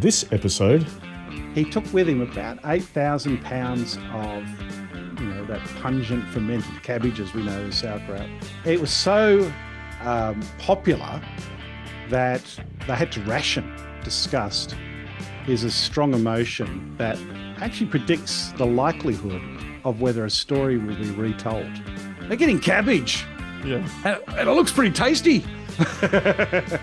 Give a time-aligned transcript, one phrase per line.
[0.00, 0.86] This episode,
[1.54, 4.46] He took with him about 8,000 pounds of,
[5.18, 8.28] you know, that pungent fermented cabbage, as we know as sauerkraut.
[8.66, 9.50] It was so
[10.02, 11.22] um, popular
[12.10, 12.42] that
[12.86, 13.74] they had to ration.
[14.04, 14.76] Disgust
[15.48, 17.18] is a strong emotion that
[17.56, 19.40] actually predicts the likelihood
[19.84, 21.72] of whether a story will be retold.
[22.28, 23.24] They're getting cabbage,
[23.66, 23.88] Yeah.
[24.04, 25.44] and, and it looks pretty tasty.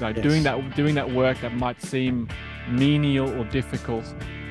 [0.00, 0.22] Like Yes.
[0.22, 2.28] doing that doing that work that might seem
[2.70, 4.04] menial or difficult,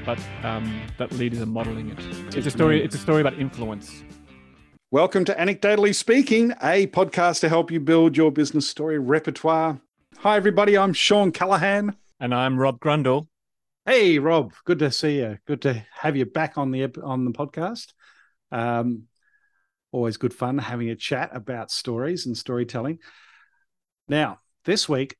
[0.05, 2.35] but um, that leaders are modeling it.
[2.35, 2.83] It's a story.
[2.83, 4.03] It's a story about influence.
[4.91, 9.79] Welcome to Anecdotally Speaking, a podcast to help you build your business story repertoire.
[10.17, 10.77] Hi, everybody.
[10.77, 11.95] I'm Shawn Callahan.
[12.19, 13.27] And I'm Rob Grundle.
[13.85, 14.53] Hey, Rob.
[14.65, 15.37] Good to see you.
[15.45, 17.93] Good to have you back on the on the podcast.
[18.51, 19.03] Um,
[19.91, 22.99] always good fun having a chat about stories and storytelling.
[24.07, 25.15] Now, this week,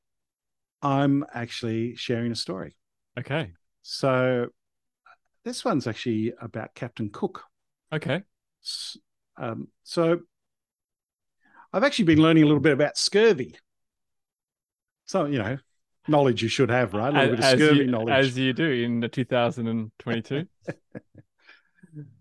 [0.82, 2.76] I'm actually sharing a story.
[3.18, 3.52] Okay.
[3.82, 4.48] So,
[5.44, 7.42] this one's actually about Captain Cook.
[7.92, 8.22] Okay.
[9.36, 10.20] Um, so
[11.72, 13.56] I've actually been learning a little bit about scurvy.
[15.06, 15.58] So, you know,
[16.06, 17.14] knowledge you should have, right?
[17.14, 18.14] A little bit of scurvy you, knowledge.
[18.14, 20.46] as you do in the 2022.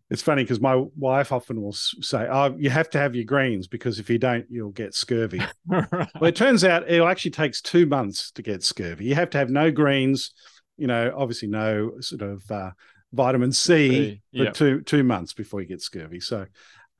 [0.10, 3.68] It's funny because my wife often will say, Oh, you have to have your greens
[3.68, 5.42] because if you don't, you'll get scurvy.
[5.66, 9.06] well, it turns out it actually takes two months to get scurvy.
[9.06, 10.32] You have to have no greens,
[10.78, 12.72] you know, obviously no sort of uh,
[13.12, 14.54] vitamin C for yep.
[14.54, 16.22] two two months before you get scurvy.
[16.22, 16.46] So,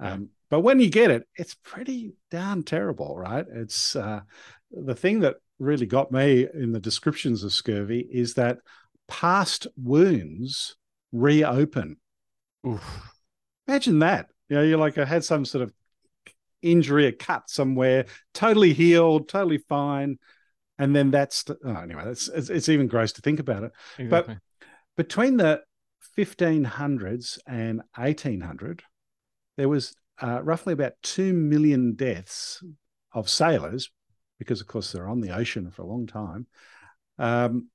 [0.02, 0.14] Yeah.
[0.14, 3.46] um, but when you get it, it's pretty darn terrible, right?
[3.54, 4.22] It's uh,
[4.72, 8.60] the thing that really got me in the descriptions of scurvy is that
[9.08, 10.76] past wounds
[11.12, 11.98] reopen.
[12.68, 13.12] Oof.
[13.68, 14.28] Imagine that.
[14.50, 15.74] You know, you're like, I had some sort of
[16.62, 20.18] injury, a cut somewhere, totally healed, totally fine.
[20.80, 23.72] And then that's, oh, anyway, that's, it's, it's even gross to think about it.
[23.98, 24.38] Exactly.
[24.96, 25.62] Between the
[26.16, 28.84] 1500s and 1800,
[29.58, 32.64] there was uh, roughly about 2 million deaths
[33.14, 33.92] of sailors,
[34.40, 36.48] because of course they're on the ocean for a long time,
[37.18, 37.70] um,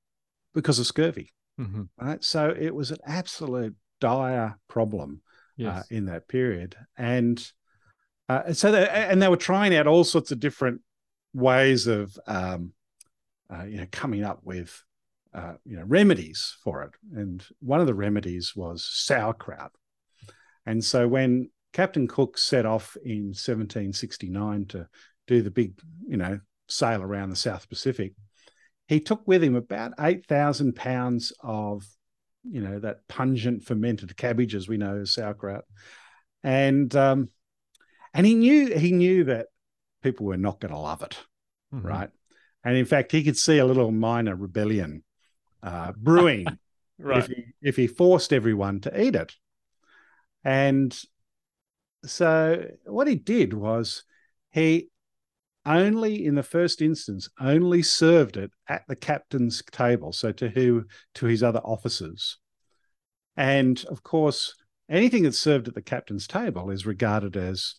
[0.53, 1.31] because of scurvy.
[1.59, 1.89] Mhm.
[1.99, 2.23] Right.
[2.23, 5.21] So it was an absolute dire problem
[5.55, 5.77] Yes.
[5.77, 7.51] uh, in that period, and
[8.27, 10.81] uh, so they, and they were trying out all sorts of different
[11.35, 12.73] ways of um,
[13.53, 14.83] uh, you know coming up with
[15.31, 19.71] uh, you know remedies for it, and one of the remedies was sauerkraut,
[20.65, 24.87] and so when Captain Cook set off in 1769 to
[25.27, 28.13] do the big you know sail around the South Pacific,
[28.87, 31.85] he took with him about eight thousand pounds of
[32.49, 35.63] you know that pungent fermented cabbage as we know as sauerkraut
[36.43, 37.29] and um
[38.13, 39.47] and he knew he knew that
[40.01, 41.17] people were not going to love it
[41.73, 41.83] Mhm.
[41.83, 42.09] right
[42.63, 45.03] and in fact he could see a little minor rebellion
[45.61, 46.45] uh brewing
[46.99, 47.17] Right.
[47.19, 49.33] if he if he forced everyone to eat it
[50.43, 50.97] and
[52.05, 54.03] so what he did was
[54.51, 54.89] he
[55.65, 60.85] only in the first instance only served it at the captain's table so to who
[61.15, 62.37] to his other officers
[63.37, 64.55] and of course
[64.89, 67.75] anything that's served at the captain's table is regarded as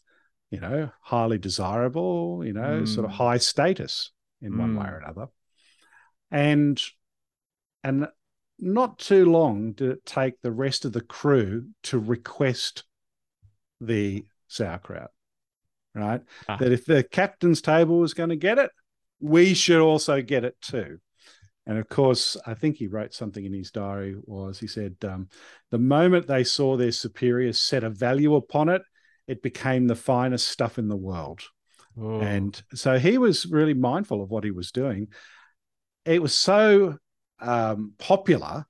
[0.51, 3.17] you know highly desirable you know sort of Mm.
[3.17, 4.93] high status in one way Mm.
[4.93, 5.27] or another
[6.31, 6.81] and
[7.83, 8.09] and
[8.59, 12.85] not too long did it take the rest of the crew to request
[13.81, 15.11] the sauerkraut
[15.95, 16.57] right Ah.
[16.57, 18.71] that if the captain's table was going to get it
[19.21, 20.99] we should also get it too
[21.67, 25.29] and of course i think he wrote something in his diary was he said um,
[25.71, 28.83] the moment they saw their superiors set a value upon it
[29.27, 31.41] it became the finest stuff in the world
[31.97, 32.21] Oh.
[32.21, 35.07] and so he was really mindful of what he was doing.
[36.05, 36.99] It was so
[37.39, 38.67] um, popular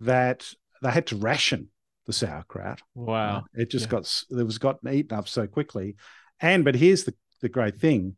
[0.00, 0.50] that
[0.80, 1.68] they had to ration
[2.06, 2.80] the sauerkraut.
[2.94, 3.44] wow.
[3.52, 3.90] It just Yeah.
[3.90, 5.96] got it was gotten eaten up so quickly.
[6.40, 8.16] And but here's the the great thing: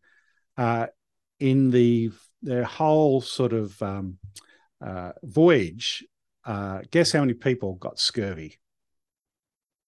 [0.57, 0.87] uh,
[1.39, 2.11] in the
[2.43, 4.19] their whole sort of um,
[4.85, 6.05] uh, voyage,
[6.45, 8.59] uh, guess how many people got scurvy?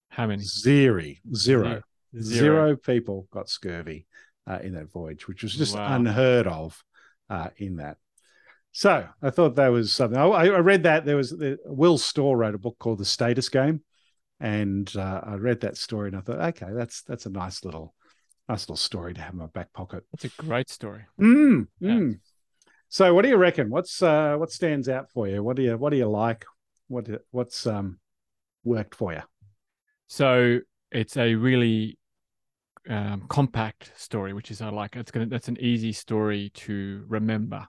[0.09, 0.43] How many?
[0.43, 1.03] Zero,
[1.33, 1.81] zero.
[2.19, 2.21] Zero.
[2.21, 4.05] Zero people got scurvy
[4.45, 5.95] uh, in that voyage, which was just Wow.
[5.95, 6.83] unheard of
[7.29, 7.97] uh, in that.
[8.71, 10.17] So I thought that was something.
[10.19, 13.49] I, I read that there was the, Will Storr wrote a book called The Status
[13.49, 13.81] Game,
[14.39, 17.95] and uh, I read that story and I thought, okay, that's that's a nice little
[18.49, 20.03] nice little story to have in my back pocket.
[20.11, 21.05] That's a great story.
[21.19, 21.91] Mm, Yeah.
[21.91, 22.19] mm.
[22.89, 23.69] So, what do you reckon?
[23.69, 25.43] What's uh, what stands out for you?
[25.43, 26.45] What do you what do you like?
[26.87, 27.99] What what's um
[28.63, 29.21] worked for you?
[30.07, 30.59] So
[30.91, 31.97] it's a really
[32.89, 34.95] um, compact story, which is I like.
[34.95, 37.67] It's gonna that's an easy story to remember.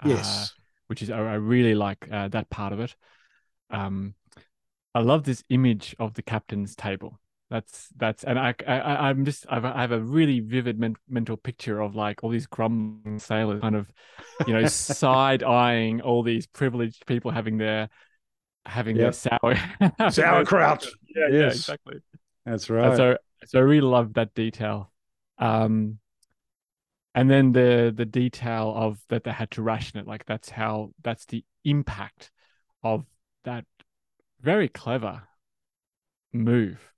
[0.00, 0.54] Uh, Yes.
[0.88, 2.96] which is I, I really like uh, that part of it.
[3.70, 4.14] Um,
[4.94, 7.20] I love this image of the captain's table.
[7.50, 11.36] That's that's and I, I I'm just I've, I have a really vivid men- mental
[11.38, 13.90] picture of like all these grumbling sailors kind of
[14.44, 17.88] you know side eyeing all these privileged people having their
[18.66, 18.98] having Yep.
[18.98, 19.54] their sour
[20.10, 20.86] Sauerkraut.
[21.14, 21.54] Yeah, yeah, Yes.
[21.54, 22.00] exactly.
[22.44, 22.96] That's And right.
[22.96, 23.16] so
[23.46, 24.90] so I really love that detail.
[25.38, 25.98] Um
[27.14, 30.06] and then the the detail of that they had to ration it.
[30.06, 32.30] Like that's how that's the impact
[32.82, 33.04] of
[33.44, 33.64] that
[34.40, 35.22] very clever
[36.32, 36.92] move.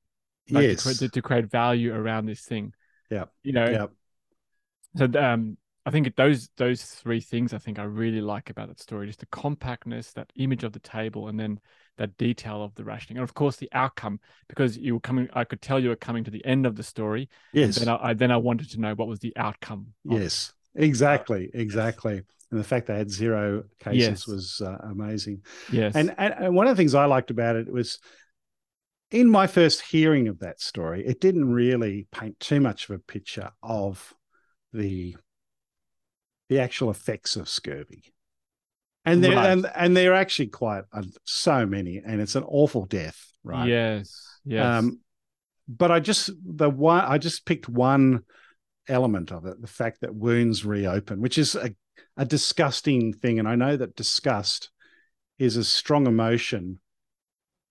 [0.50, 0.84] Like yes.
[0.84, 2.74] to, cre- to create value around this thing.
[3.10, 3.86] yeah You know, yeah
[4.96, 5.56] so um
[5.86, 9.20] I think those those three things I think I really like about that story, just
[9.20, 11.58] the compactness, that image of the table, and then
[11.96, 15.44] that detail of the rationing, and of course the outcome, because you were coming, I
[15.44, 17.28] could tell you were coming to the end of the story.
[17.52, 17.76] Yes.
[17.76, 19.94] Then I, I then I wanted to know what was the outcome.
[20.08, 20.22] of it.
[20.22, 20.52] Yes.
[20.74, 21.50] Exactly.
[21.54, 22.22] Exactly.
[22.50, 24.26] And the fact they had zero cases Yes.
[24.26, 25.42] was uh, amazing.
[25.72, 25.94] Yes.
[25.94, 27.98] And, and and one of the things I liked about it was
[29.10, 32.98] in my first hearing of that story, it didn't really paint too much of a
[32.98, 34.14] picture of
[34.72, 35.16] the
[36.48, 38.12] the actual effects of scurvy.
[39.04, 39.50] And there Right.
[39.50, 43.68] and and they're actually quite uh, so many, and it's an awful death, right?
[43.68, 44.40] Yes.
[44.44, 44.84] Yes.
[44.84, 45.00] Um,
[45.68, 48.24] but I just the one I just picked one
[48.88, 51.74] element of it, the fact that wounds reopen, which is a,
[52.16, 53.38] a disgusting thing.
[53.38, 54.70] And I know that disgust
[55.38, 56.80] is a strong emotion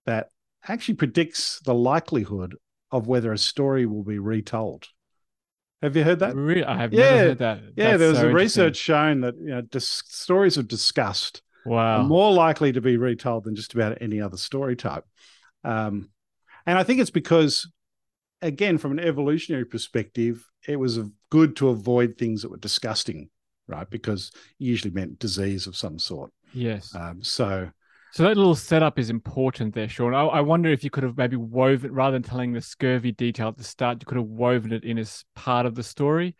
[0.05, 0.29] that
[0.69, 2.55] actually predicts the likelihood
[2.91, 4.87] of whether a story will be retold.
[5.81, 6.35] Have you heard that?
[6.35, 7.01] really, I have Yeah.
[7.03, 7.61] never heard that.
[7.75, 11.41] Yeah, That's there was so a research shown that you know dis- stories of disgust
[11.65, 12.01] Wow.
[12.01, 15.03] are more likely to be retold than just about any other story type.
[15.63, 16.09] Um,
[16.65, 17.69] and I think it's because,
[18.41, 20.99] again, from an evolutionary perspective, it was
[21.29, 23.29] good to avoid things that were disgusting,
[23.67, 23.89] right?
[23.89, 26.31] Because usually meant disease of some sort.
[26.53, 26.93] yes.
[26.93, 27.71] Um, so,
[28.11, 30.15] So that little setup is important there, Shawn.
[30.15, 33.49] I, I wonder if you could have maybe woven, rather than telling the scurvy detail
[33.49, 36.35] at the start, you could have woven it in as part of the story.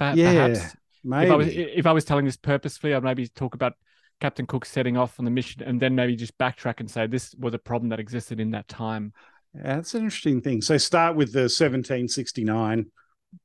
[0.00, 1.26] Yeah, perhaps maybe.
[1.26, 3.74] if I was if I was telling this purposefully, I'd maybe talk about
[4.20, 7.34] Captain Cook setting off on the mission, and then maybe just backtrack and say this
[7.38, 9.12] was a problem that existed in that time.
[9.54, 10.60] Yeah, that's an interesting thing.
[10.62, 12.86] So start with the 1769.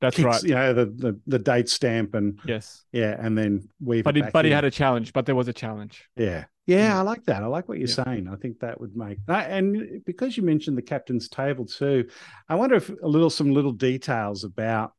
[0.00, 0.42] That's kicks, right.
[0.42, 4.24] You know, the, the, the date stamp and Yes, yeah, and then weave but it
[4.24, 5.12] he but he had a challenge.
[5.12, 6.04] But there was a challenge.
[6.16, 6.44] Yeah.
[6.66, 6.96] Yeah, Mm.
[6.98, 7.42] I like that.
[7.42, 8.04] I like what you're Yeah.
[8.04, 8.28] saying.
[8.28, 12.06] I think that would make and because you mentioned the captain's table too,
[12.48, 14.92] I wonder if a little some little details about,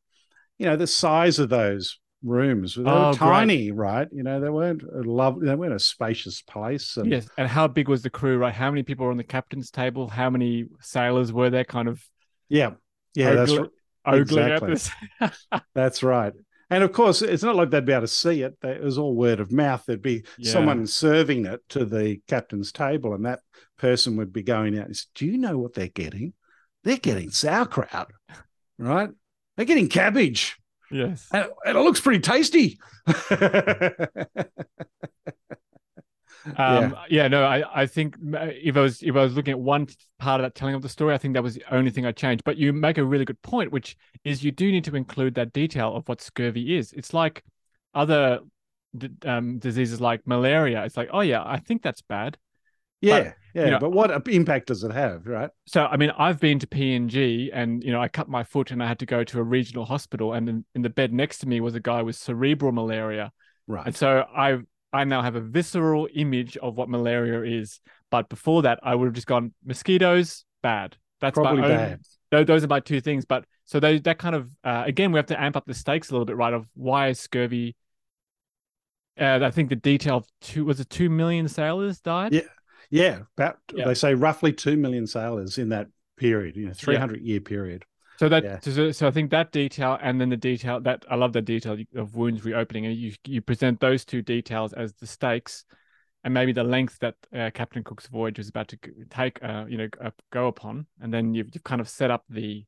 [0.58, 2.74] you know, the size of those rooms.
[2.74, 3.18] They were Oh, great.
[3.18, 4.06] tiny, right?
[4.12, 6.96] You know, they weren't a love they weren't a spacious place.
[6.96, 8.36] And Yes, and how big was the crew?
[8.38, 10.08] Right, how many people were on the captain's table?
[10.08, 11.64] How many sailors were there?
[11.64, 12.04] Kind of
[12.48, 12.72] yeah.
[13.14, 13.52] Yeah, that's
[14.06, 14.70] Ogling- ogling at Exactly.
[14.70, 14.90] this.
[15.74, 16.32] that's right.
[16.70, 18.56] And of course, it's not like they'd be able to see it.
[18.62, 19.84] It was all word of mouth.
[19.86, 20.52] There'd be Yeah.
[20.52, 23.40] someone serving it to the captain's table, and that
[23.78, 26.32] person would be going out and say, Do you know what they're getting?
[26.84, 28.10] They're getting sauerkraut,
[28.78, 29.10] right?
[29.56, 30.56] They're getting cabbage.
[30.90, 31.28] yes.
[31.32, 32.78] And, and it looks pretty tasty.
[36.56, 37.28] Um, yeah.
[37.28, 39.86] no, I, I think if I was if I was looking at one
[40.18, 42.12] part of that telling of the story, I think that was the only thing I
[42.12, 42.44] changed.
[42.44, 45.52] But you make a really good point, which is you do need to include that
[45.52, 46.92] detail of what scurvy is.
[46.92, 47.44] It's like
[47.94, 48.40] other
[49.24, 50.84] um, diseases like malaria.
[50.84, 52.38] It's like, oh yeah, I think that's bad.
[53.00, 53.64] yeah, yeah.
[53.64, 55.50] you know- but what impact does it have, right?
[55.66, 58.82] So I mean, I've been to PNG, and you know, I cut my foot, and
[58.82, 61.46] I had to go to a regional hospital, and in, in the bed next to
[61.48, 63.32] me was a guy with cerebral malaria.
[63.66, 63.86] Right.
[63.86, 64.58] And so I
[64.92, 67.80] I now have a visceral image of what malaria is.
[68.10, 70.96] But before that, I would have just gone mosquitoes bad.
[71.20, 72.00] That's Probably own, bad.
[72.30, 73.24] Those, those are my two things.
[73.24, 76.10] But so those that kind of uh, again, we have to amp up the stakes
[76.10, 76.52] a little bit, right?
[76.52, 77.76] Of why is scurvy?
[79.18, 82.32] Uh, I think the detail of two was it two million sailors died.
[82.32, 82.42] Yeah.
[82.90, 83.86] Yeah, about Yeah.
[83.86, 87.84] they say roughly two million sailors in that period, you know, three hundred year period.
[88.22, 88.60] So that Yeah.
[88.60, 91.76] so, so I think that detail and then the detail that I love the detail
[91.96, 95.64] of wounds reopening and you you present those two details as the stakes
[96.22, 98.78] and maybe the length that uh, Captain Cook's voyage was about to
[99.10, 102.22] take uh, you know uh, go upon and then you've, you've kind of set up
[102.30, 102.64] the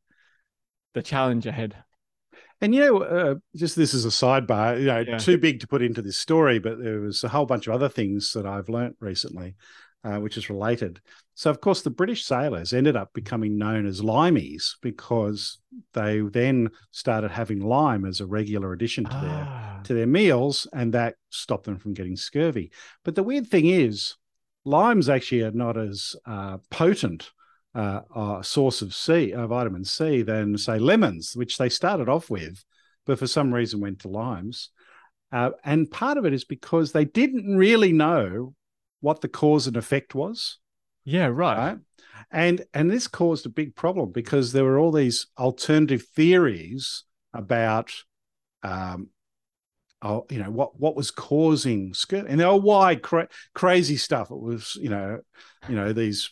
[0.94, 1.76] the challenge ahead.
[2.61, 5.18] And you know, uh, just this is a sidebar, you know, Yeah.
[5.18, 7.88] too big to put into this story, but there was a whole bunch of other
[7.88, 9.54] things that I've learnt recently,
[10.04, 11.00] uh, which is related.
[11.34, 15.58] So, of course, the British sailors ended up becoming known as limeys because
[15.94, 20.66] they then started having lime as a regular addition to their Ah, to their meals,
[20.73, 22.70] and that stopped them from getting scurvy.
[23.04, 24.16] But the weird thing is,
[24.64, 27.30] limes actually are not as uh, potent
[27.75, 32.30] uh, uh, source of C, uh, vitamin C, than say lemons, which they started off
[32.30, 32.64] with,
[33.04, 34.70] but for some reason went to limes.
[35.32, 38.54] Uh, and part of it is because they didn't really know
[39.04, 40.58] what the cause and effect was.
[41.04, 41.58] Yeah, right.
[41.58, 41.78] right?
[42.30, 47.92] And and this caused a big problem because there were all these alternative theories about
[48.62, 49.08] um,
[50.00, 54.30] oh, you know what what was causing scurvy, and they were wide cra- crazy stuff.
[54.30, 55.20] It was you know,
[55.68, 56.30] you know these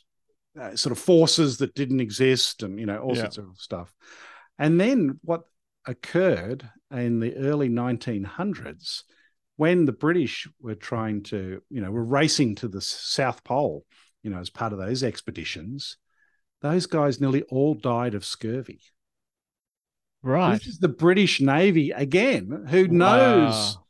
[0.59, 3.23] uh, sort of forces that didn't exist, and you know all Yeah.
[3.23, 3.93] sorts of stuff.
[4.59, 5.43] And then what
[5.85, 9.03] occurred in the early 1900s
[9.57, 13.85] when the British were trying to, you know, were racing to the South Pole,
[14.23, 15.99] you know, as part of those expeditions,
[16.61, 18.81] those guys nearly all died of scurvy.
[20.23, 20.59] Right.
[20.59, 23.85] This is the British Navy again, who knows, Wow.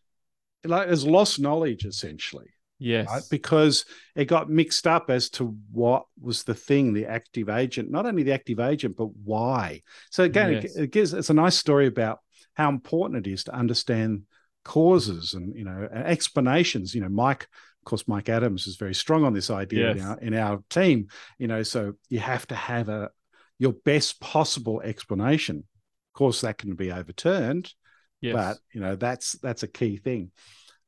[0.65, 3.07] like, has lost knowledge essentially, Yes.
[3.09, 3.23] right?
[3.31, 3.85] Because
[4.17, 8.23] it got mixed up as to what was the thing, the active agent, not only
[8.23, 9.83] the active agent, but why.
[10.11, 10.77] So again, it- Yes.
[10.77, 12.21] it gives it's a nice story about
[12.55, 14.23] how important it is to understand
[14.65, 16.95] causes and you know explanations.
[16.95, 20.19] You know, Mike, of course, Mike Adams is very strong on this idea in our
[20.19, 21.09] in our team.
[21.39, 23.11] You know, so you have to have a
[23.59, 25.59] your best possible explanation.
[25.59, 27.73] Of course, that can be overturned,
[28.21, 28.35] yes.
[28.35, 30.31] but you know that's that's a key thing.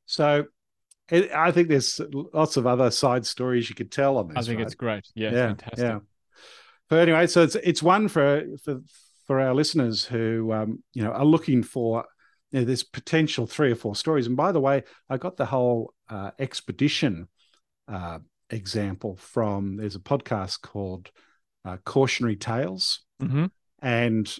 [0.05, 0.45] So.
[1.07, 2.01] It, I think there's
[2.33, 4.37] lots of other side stories you could tell on this.
[4.37, 4.65] I think right?
[4.65, 5.07] it's great.
[5.13, 5.77] Yes, yeah, fantastic.
[5.77, 5.99] yeah.
[6.89, 8.81] But anyway, so it's it's one for for
[9.25, 12.05] for our listeners who um, you know are looking for
[12.55, 14.27] you know, this potential three or four stories.
[14.27, 17.27] And by the way, I got the whole uh, expedition
[17.89, 18.19] uh,
[18.49, 21.11] example from there's a podcast called
[21.65, 23.47] uh, Cautionary Tales, hmm
[23.81, 24.33] and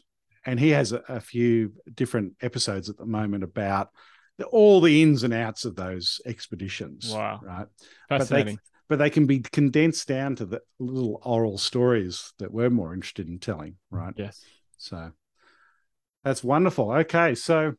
[0.45, 3.89] and he has a, a few different episodes at the moment about
[4.37, 7.11] the, all the ins and outs of those expeditions.
[7.11, 7.41] Wow.
[7.43, 7.67] Right
[8.07, 8.59] Fascinating.
[8.87, 13.27] but they can be condensed down to the little oral stories that we're more interested
[13.27, 14.13] in telling, right?
[14.15, 14.41] yes.
[14.77, 15.11] So
[16.23, 16.91] that's wonderful.
[16.91, 17.73] Okay, so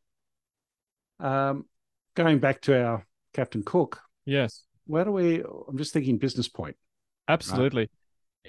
[1.20, 1.66] um,
[2.14, 4.64] going back to our Captain Cook, Yes.
[4.86, 5.42] where do we?
[5.68, 6.76] I'm just thinking business point.
[7.28, 7.90] Absolutely.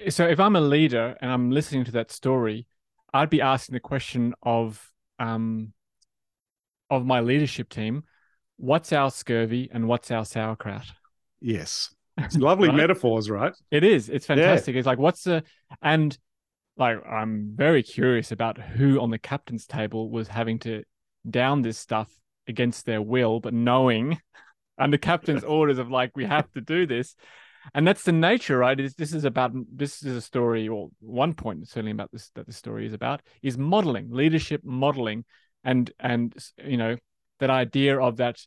[0.08, 2.66] So if I'm a leader and I'm listening to that story,
[3.12, 5.72] I'd be asking the question of um
[6.90, 8.04] of my leadership team,
[8.56, 10.86] what's our scurvy and what's our sauerkraut?
[11.40, 12.76] Yes, it's lovely Right?
[12.76, 13.52] metaphors, right?
[13.70, 14.08] It is.
[14.08, 14.76] It's fantastic.
[14.76, 15.42] It's like what's the
[15.82, 16.16] and
[16.76, 20.84] like I'm very curious about who on the captain's table was having to
[21.28, 22.08] down this stuff
[22.48, 24.20] against their will, but knowing
[24.78, 27.14] under captain's orders of like we have to do this.
[27.74, 28.78] And that's the nature, right?
[28.78, 32.46] Is this is about this is a story, or one point certainly about this that
[32.46, 35.24] the story is about is modeling, leadership modeling,
[35.64, 36.96] and and you know
[37.40, 38.38] that idea of that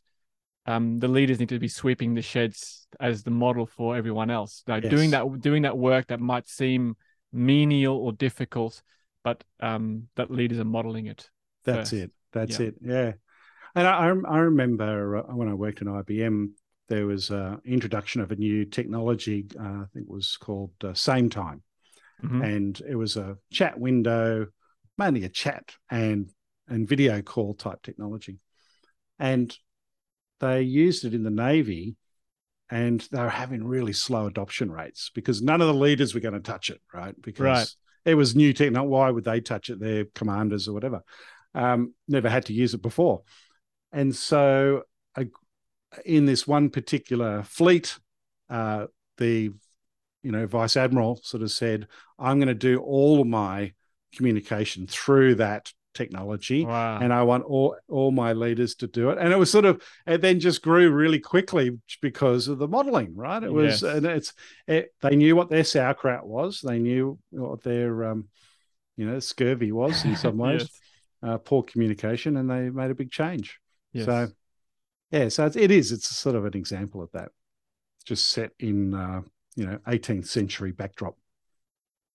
[0.66, 4.62] um, the leaders need to be sweeping the sheds as the model for everyone else.
[4.66, 6.96] Like doing that, doing that work that might seem
[7.32, 8.82] menial or difficult,
[9.24, 11.28] but um, that leaders are modeling it.
[11.64, 12.02] That's first.
[12.04, 12.10] it.
[12.32, 12.66] That's Yeah.
[12.66, 12.74] it.
[12.80, 13.12] Yeah.
[13.74, 16.50] And I, I remember uh, when I worked in IBM,
[16.88, 19.46] there was an introduction of a new technology.
[19.58, 21.60] Uh, I think it was called uh, Sametime.
[22.22, 22.44] Mhm.
[22.44, 24.46] and it was a chat window,
[24.96, 26.30] mainly a chat and
[26.68, 28.38] and video call type technology,
[29.18, 29.58] and
[30.38, 31.96] they used it in the navy,
[32.70, 36.34] and they were having really slow adoption rates because none of the leaders were going
[36.34, 37.14] to touch it, right?
[37.20, 37.68] Because Right.
[38.04, 38.88] it was new technology.
[38.88, 39.80] Why would they touch it?
[39.80, 41.02] Their commanders or whatever,
[41.54, 43.22] um, never had to use it before,
[43.92, 44.84] and so
[46.04, 47.98] in this one particular fleet,
[48.50, 48.86] uh,
[49.18, 49.52] the
[50.22, 51.86] you know vice admiral sort of said,
[52.18, 53.72] "I'm going to do all of my
[54.14, 56.98] communication through that technology." Wow.
[57.00, 59.82] And I want all all my leaders to do it, and it was sort of
[60.06, 63.42] it then just grew really quickly because of the modeling, right?
[63.42, 63.94] It was, Yes.
[63.96, 64.32] and it's
[64.66, 68.28] it, they knew what their sauerkraut was, they knew what their um,
[68.96, 70.80] you know scurvy was in some ways, yes.
[71.22, 73.58] uh, poor communication, and they made a big change.
[73.92, 74.06] Yes.
[74.06, 74.28] So,
[75.10, 75.92] yeah, so it's, it is.
[75.92, 77.30] It's sort of an example of that,
[78.04, 79.22] just set in uh,
[79.56, 81.16] you know 18th century backdrop.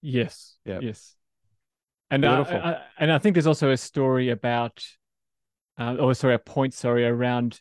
[0.01, 0.57] Yes.
[0.65, 0.79] Yeah.
[0.81, 1.15] Yes.
[2.09, 4.85] And I, I, and I think there's also a story about,
[5.77, 7.59] uh, or sorry, a point, sorry, around.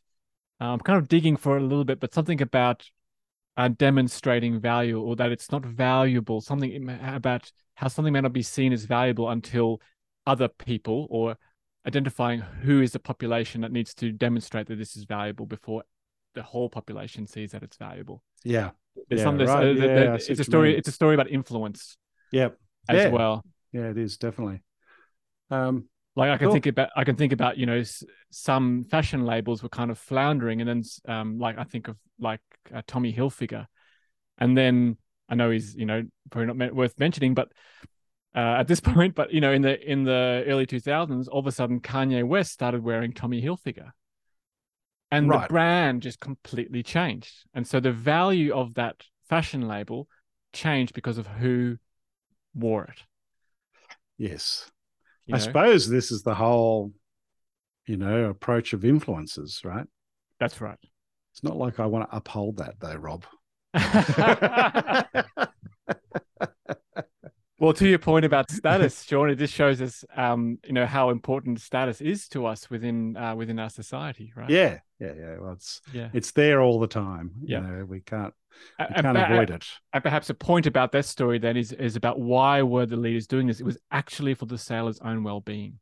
[0.60, 2.88] uh, I'm kind of digging for a little bit, but something about
[3.56, 6.40] uh, demonstrating value, or that it's not valuable.
[6.40, 9.80] Something about how something may not be seen as valuable until
[10.26, 11.36] other people, or
[11.86, 15.84] identifying who is the population that needs to demonstrate that this is valuable before
[16.34, 18.22] the whole population sees that it's valuable.
[18.44, 18.70] Yeah,
[19.08, 19.38] There's Yeah, some.
[19.38, 19.64] there's, right.
[19.64, 20.70] uh, Yeah, the- I it's a story.
[20.70, 20.78] mean.
[20.78, 21.96] It's a story about influence
[22.32, 22.48] yeah,
[22.88, 23.08] as Yeah.
[23.10, 23.44] well.
[23.72, 23.90] yeah.
[23.90, 24.62] It is definitely.
[25.50, 25.88] Um,
[26.18, 26.54] Like I can Cool.
[26.54, 29.98] think about, I can think about, you know, s- some fashion labels were kind of
[29.98, 32.40] floundering, and then, um, like I think of like
[32.74, 33.66] uh, Tommy Hilfiger,
[34.38, 34.96] and then
[35.28, 37.52] I know he's, you know, probably not me- worth mentioning, but
[38.36, 41.40] uh, at this point, but you know, in the in the early two thousands, all
[41.40, 43.90] of a sudden Kanye West started wearing Tommy Hilfiger,
[45.10, 45.48] and Right.
[45.48, 47.32] the brand just completely changed.
[47.54, 48.96] And so the value of that
[49.28, 50.08] fashion label
[50.52, 51.78] changed because of who
[52.54, 53.02] wore it.
[54.18, 54.70] Yes.
[55.26, 55.44] you I know?
[55.44, 56.92] suppose this is the whole,
[57.86, 59.86] you know, approach of influences, right?
[60.40, 60.78] That's right.
[61.32, 63.24] It's not like I want to uphold that though, Rob.
[67.66, 71.10] well, to your point about status, Shawn, it just shows us, um, you know, how
[71.10, 74.48] important status is to us within uh, within our society, right?
[74.48, 75.36] yeah, yeah, yeah.
[75.40, 76.08] Well, it's yeah.
[76.12, 77.32] it's there all the time.
[77.42, 77.60] You Yeah.
[77.60, 78.32] know, we can't
[78.78, 79.66] we And, can't perha- avoid it.
[79.92, 83.26] and perhaps a point about that story then is is about why were the leaders
[83.26, 83.58] doing this?
[83.58, 85.80] It was actually for the sailors' own well being.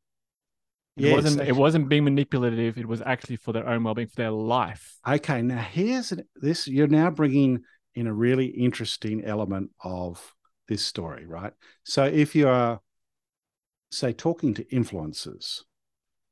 [0.97, 1.49] It Yes, wasn't.
[1.49, 2.79] It wasn't being manipulative.
[2.79, 4.97] It was actually for their own well being, for their life.
[5.07, 6.67] Okay, now here's an, this.
[6.67, 7.63] You're now bringing
[7.95, 10.35] in a really interesting element of
[10.69, 11.53] this story, right?
[11.85, 12.81] So if you are,
[13.91, 15.63] say, talking to influencers,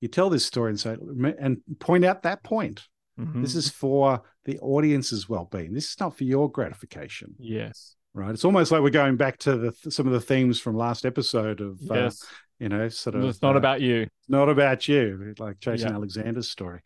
[0.00, 0.96] you tell this story and say
[1.38, 2.88] and point out that point.
[3.20, 3.42] Mhm.
[3.42, 5.74] This is for the audience's well-being.
[5.74, 8.30] This is not for your gratification, yes, right?
[8.30, 11.60] It's almost like we're going back to the some of the themes from last episode
[11.60, 12.10] of, uh,
[12.58, 13.24] you know, sort of.
[13.24, 14.08] it's not uh, about you.
[14.28, 15.94] not about you, like Jason Yeah.
[15.96, 16.80] Alexander's story.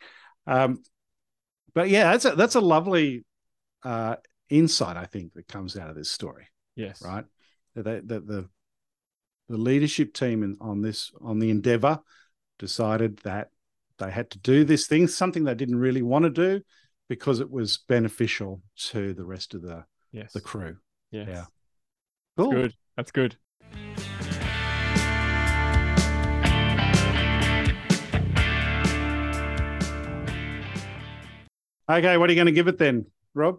[0.49, 0.83] Um,
[1.75, 3.25] but yeah, that's a that's a lovely
[3.85, 4.17] uh,
[4.51, 7.25] insight, I think, that comes out of this story, Yes, right?
[7.77, 8.49] That the, the
[9.49, 12.01] the leadership team in, on this on the Endeavour
[12.59, 13.51] decided that
[13.99, 16.63] they had to do this thing, something they didn't really want to do,
[17.09, 20.79] because it was beneficial to the rest of the Yes, the crew.
[21.11, 21.29] yes.
[21.29, 21.45] yeah.
[22.39, 22.53] Cool.
[22.53, 22.75] Good.
[22.97, 23.37] That's good.
[31.89, 33.59] Okay, what are you going to give it then, Rob?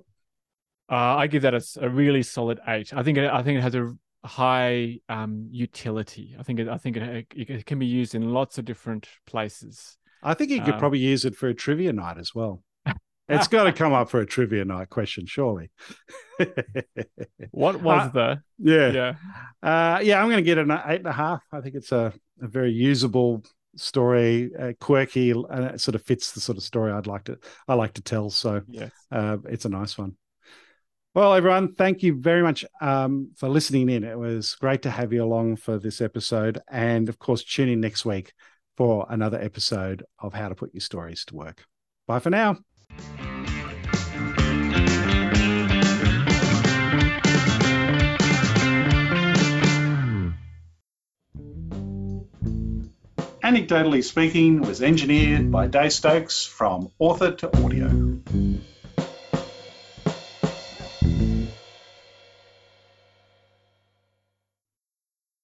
[0.89, 2.93] Uh, I give that a really solid eight.
[2.93, 3.93] I think it, I think it has a
[4.25, 6.35] high um, utility.
[6.39, 9.97] I think it, I think it, it can be used in lots of different places.
[10.23, 12.63] I think you could Um, probably use it for a trivia night as well.
[13.29, 15.69] It's got to come up for a trivia night question, surely.
[17.51, 18.91] What was Uh, the yeah.
[18.91, 19.13] yeah?
[19.61, 21.43] Uh, yeah, I'm going to get an eight and a half.
[21.51, 23.43] I think it's a, a very usable
[23.75, 27.37] story, uh, quirky, and it sort of fits the sort of story I'd like to
[27.67, 28.29] I like to tell.
[28.29, 28.91] So Yes.
[29.11, 30.15] uh, it's a nice one.
[31.17, 34.03] Well, everyone, thank you very much um, for listening in.
[34.03, 37.81] It was great to have you along for this episode, and of course, tune in
[37.81, 38.33] next week
[38.75, 41.65] for another episode of How to Put Your Stories to Work.
[42.05, 42.59] Bye for now.
[53.43, 58.19] Anecdotally Speaking was engineered by Dave Stokes from Author to Audio.